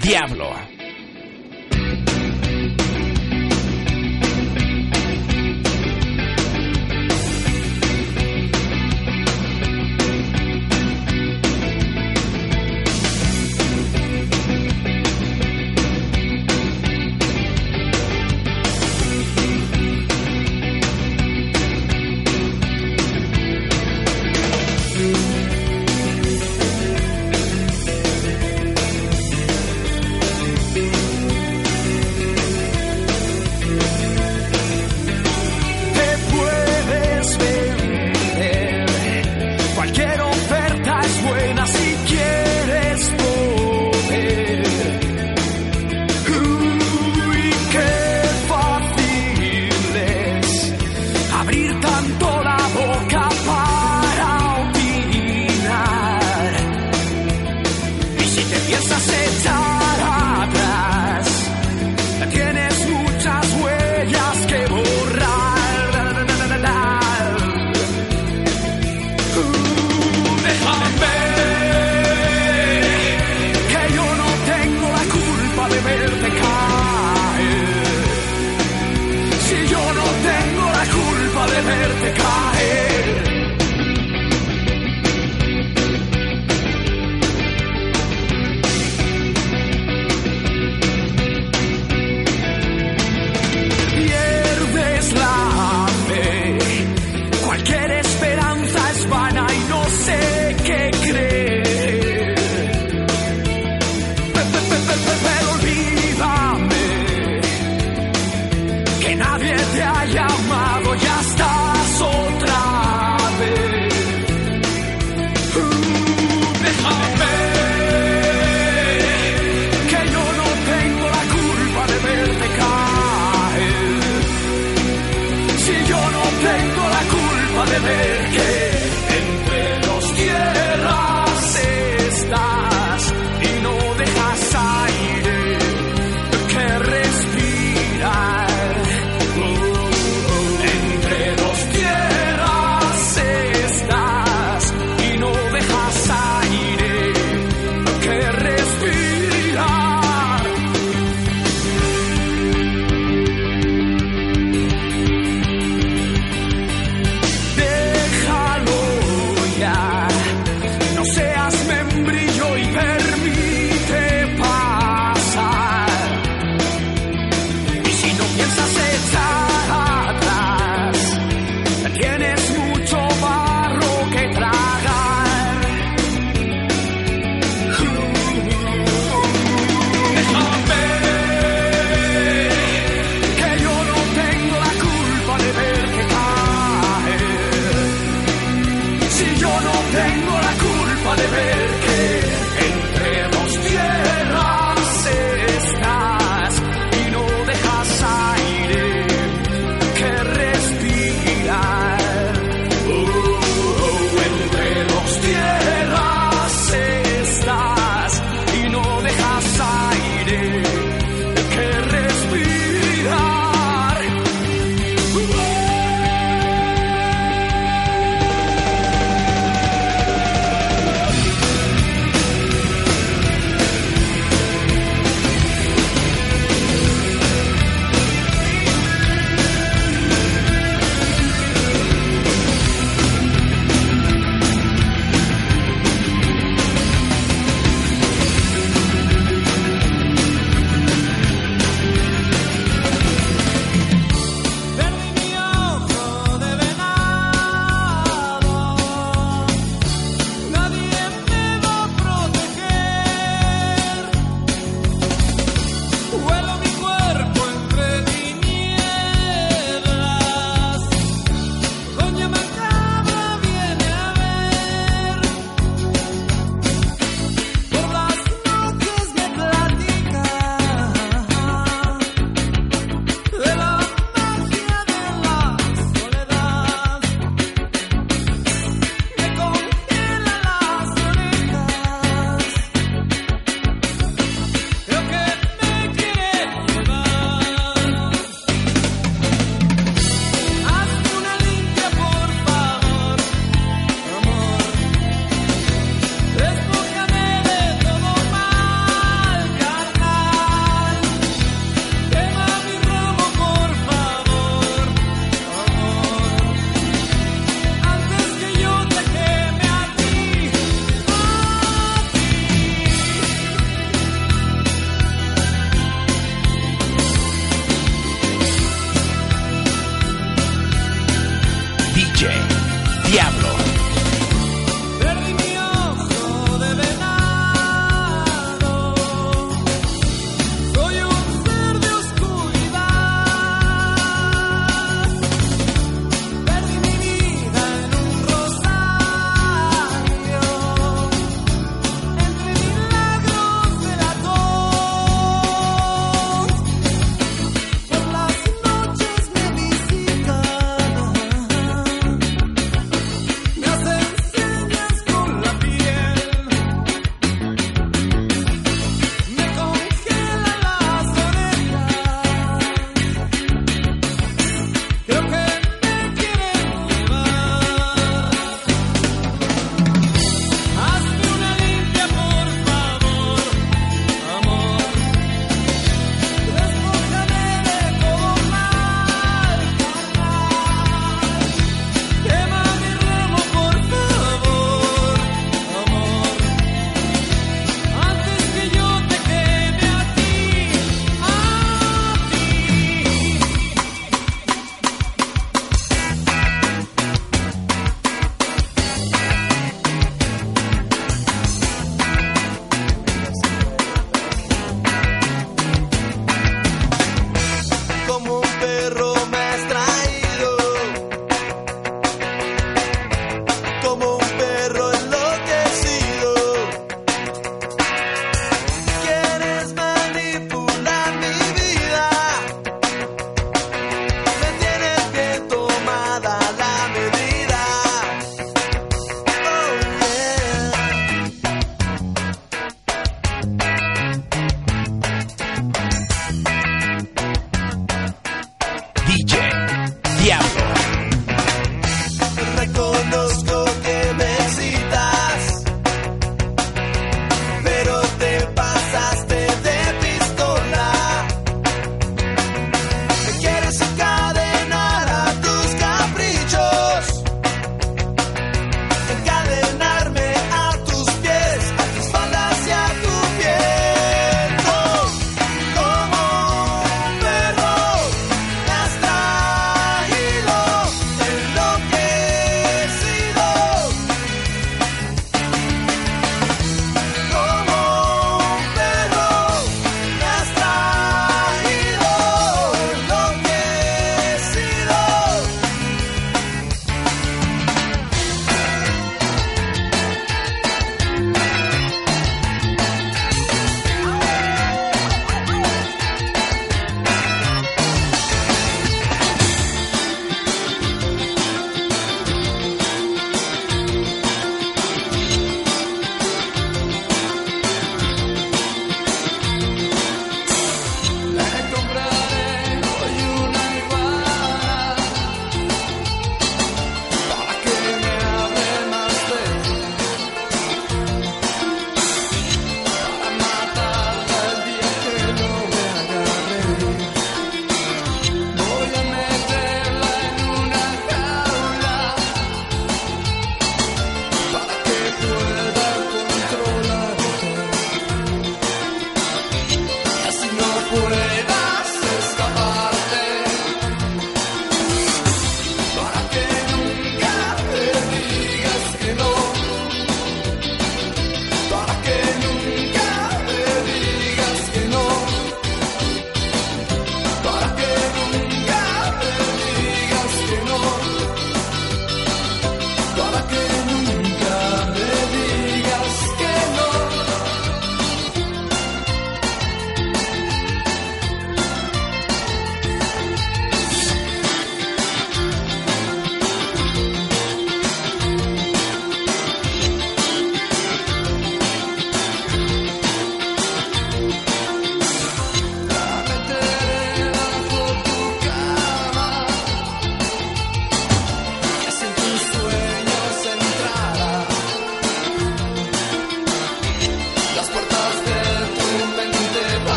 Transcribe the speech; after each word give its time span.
Diablo. 0.00 0.69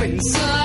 Pensar. 0.00 0.59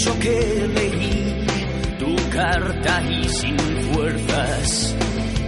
mucho 0.00 0.18
que 0.18 0.68
leí 0.74 1.46
tu 1.98 2.16
carta 2.30 3.02
y 3.02 3.28
sin 3.28 3.58
fuerzas 3.92 4.94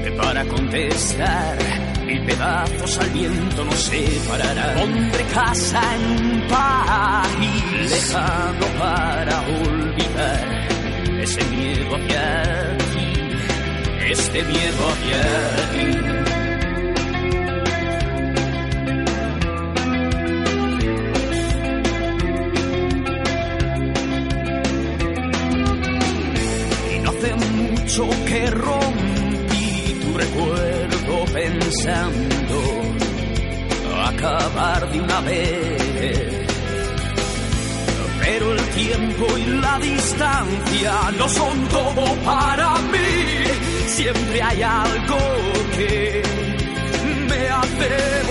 eh, 0.05 0.15
para 0.21 0.45
contestar. 0.45 1.57
Mil 2.05 2.23
pedazos 2.27 2.99
al 2.99 3.11
viento 3.11 3.65
nos 3.65 3.81
separarán. 3.81 4.79
Hombre, 4.79 5.25
casa 5.33 5.81
en 5.95 6.27
un 6.27 6.49
país 6.49 7.91
lejano 7.91 8.67
para 8.79 9.41
olvidar 9.41 10.69
ese 11.23 11.45
miedo 11.45 11.97
hacia 11.97 12.77
ti, 12.93 14.11
este 14.11 14.43
miedo 14.43 14.89
hacia 14.91 16.27
ti. 16.27 16.32
pecho 27.93 28.09
que 28.27 28.51
rompí 28.51 30.01
tu 30.01 30.17
recuerdo 30.17 31.25
pensando 31.33 32.61
acabar 34.05 34.91
de 34.91 35.01
una 35.01 35.21
vez. 35.21 36.47
Pero 38.21 38.53
el 38.53 38.61
tiempo 38.71 39.27
y 39.37 39.47
la 39.61 39.79
distancia 39.79 40.93
no 41.19 41.29
son 41.29 41.69
todo 41.69 42.05
para 42.25 42.79
mí. 42.79 43.45
Siempre 43.89 44.43
hay 44.43 44.63
algo 44.63 45.19
que 45.77 46.23
me 47.29 47.49
hace 47.49 47.91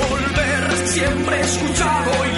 volver. 0.10 0.88
Siempre 0.88 1.38
he 1.38 1.42
escuchado 1.42 2.12
y 2.26 2.31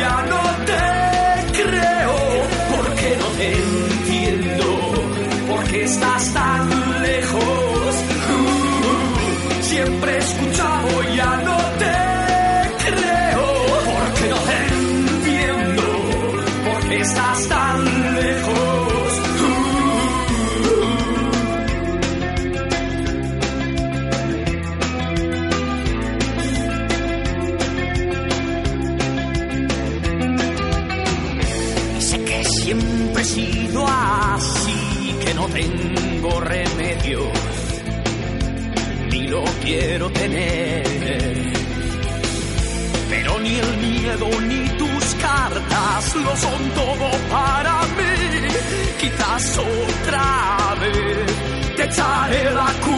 here 52.34 52.58
I 52.58 52.74
come. 52.82 52.93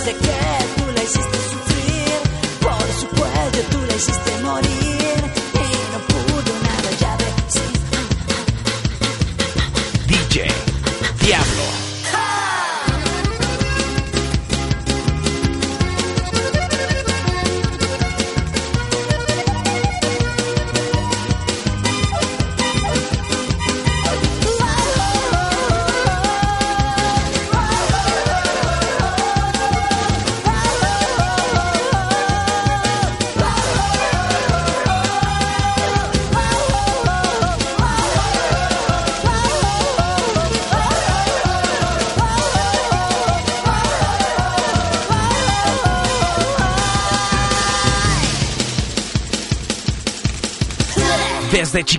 se 0.00 0.14
queda. 0.14 0.39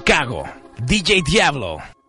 Chicago, 0.02 0.44
DJ 0.84 1.22
Diablo. 1.22 2.01